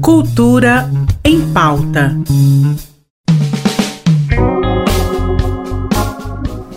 [0.00, 0.90] Cultura
[1.24, 2.16] em pauta.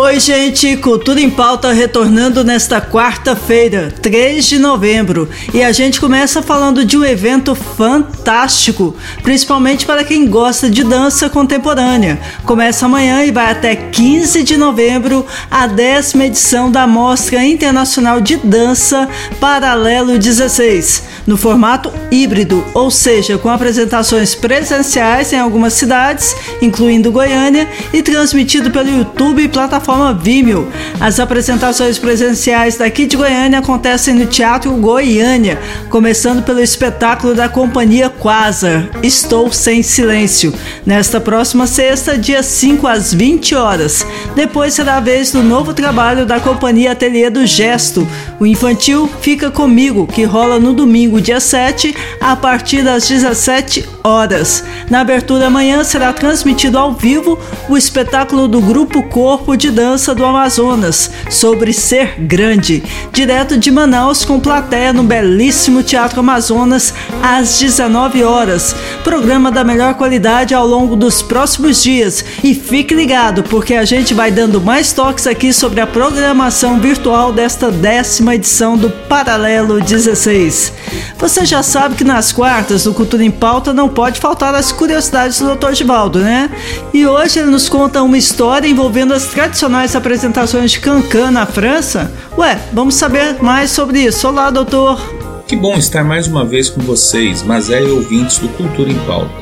[0.00, 5.28] Oi, gente, Cultura em Pauta retornando nesta quarta-feira, 3 de novembro.
[5.52, 11.28] E a gente começa falando de um evento fantástico, principalmente para quem gosta de dança
[11.28, 12.16] contemporânea.
[12.44, 18.36] Começa amanhã e vai até 15 de novembro a décima edição da Mostra Internacional de
[18.36, 19.08] Dança
[19.40, 27.68] Paralelo 16, no formato híbrido, ou seja, com apresentações presenciais em algumas cidades, incluindo Goiânia,
[27.92, 30.68] e transmitido pelo YouTube e plataforma plataforma Vimeo.
[31.00, 38.10] As apresentações presenciais daqui de Goiânia acontecem no Teatro Goiânia, começando pelo espetáculo da companhia
[38.10, 40.52] Quasar, Estou Sem Silêncio,
[40.84, 44.06] nesta próxima sexta, dia 5 às 20 horas.
[44.34, 48.06] Depois será a vez do novo trabalho da companhia Ateliê do Gesto,
[48.38, 54.64] o infantil Fica Comigo, que rola no domingo, dia 7, a partir das 17 horas.
[54.90, 60.24] Na abertura amanhã será transmitido ao vivo o espetáculo do Grupo Corpo de Dança do
[60.24, 68.24] Amazonas, sobre ser grande, direto de Manaus com plateia no belíssimo Teatro Amazonas às 19
[68.24, 68.74] horas.
[69.04, 72.24] Programa da melhor qualidade ao longo dos próximos dias.
[72.42, 77.32] E fique ligado, porque a gente vai dando mais toques aqui sobre a programação virtual
[77.32, 80.72] desta décima edição do Paralelo 16.
[81.18, 85.38] Você já sabe que nas quartas do Cultura em Pauta não pode faltar as curiosidades
[85.38, 85.72] do Dr.
[85.72, 86.50] Givaldo, né?
[86.92, 91.44] E hoje ele nos conta uma história envolvendo as tradicionais tradicionais apresentações de Cancan na
[91.44, 92.12] França?
[92.36, 94.28] Ué, vamos saber mais sobre isso.
[94.28, 95.00] Olá, doutor.
[95.48, 99.32] Que bom estar mais uma vez com vocês, mas é ouvintes do Cultura em Pauta.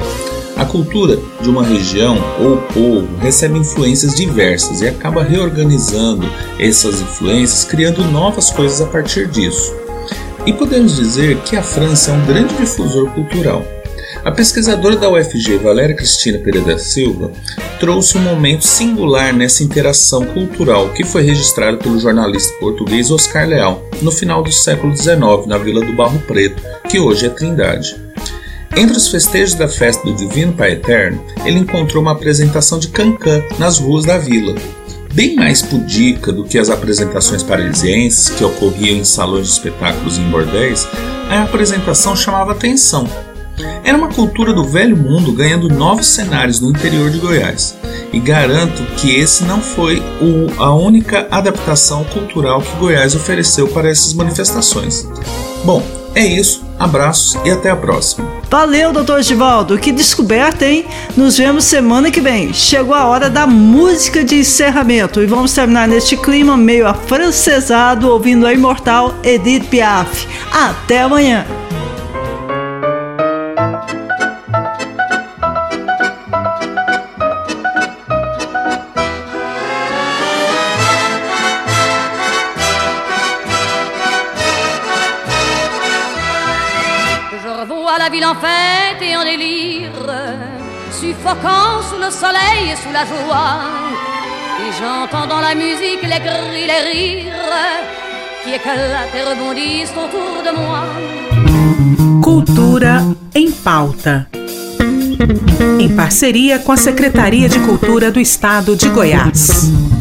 [0.56, 6.26] A cultura de uma região ou povo recebe influências diversas e acaba reorganizando
[6.58, 9.74] essas influências, criando novas coisas a partir disso.
[10.46, 13.62] E podemos dizer que a França é um grande difusor cultural.
[14.26, 17.30] A pesquisadora da UFG, Valéria Cristina Pereira da Silva,
[17.78, 23.88] trouxe um momento singular nessa interação cultural que foi registrado pelo jornalista português Oscar Leal
[24.02, 27.94] no final do século XIX, na Vila do Barro Preto, que hoje é Trindade.
[28.76, 33.44] Entre os festejos da festa do Divino Pai Eterno, ele encontrou uma apresentação de Cancan
[33.60, 34.56] nas ruas da vila.
[35.14, 40.20] Bem mais pudica do que as apresentações parisienses que ocorriam em salões de espetáculos e
[40.20, 40.84] em bordéis,
[41.30, 43.08] a apresentação chamava atenção
[43.86, 47.76] era uma cultura do velho mundo ganhando novos cenários no interior de Goiás.
[48.12, 53.88] E garanto que esse não foi o, a única adaptação cultural que Goiás ofereceu para
[53.88, 55.08] essas manifestações.
[55.64, 55.86] Bom,
[56.16, 58.26] é isso, abraços e até a próxima.
[58.50, 60.84] Valeu, doutor Givaldo, que descoberta, hein?
[61.16, 62.52] Nos vemos semana que vem.
[62.52, 68.48] Chegou a hora da música de encerramento e vamos terminar neste clima meio afrancesado ouvindo
[68.48, 70.26] a imortal Edith Piaf.
[70.52, 71.46] Até amanhã!
[87.98, 89.90] La ville en fête et en délire,
[90.90, 93.60] suffoquant sous le soleil et sous la joie.
[94.60, 97.32] Et j'entends dans la musique les cris, les rires
[98.44, 100.84] qui éclatent et rebondissent autour de moi.
[102.22, 103.02] Cultura
[103.34, 104.26] em pauta.
[105.78, 109.95] Em parceria com a Secretaria de Cultura do Estado de Goiás.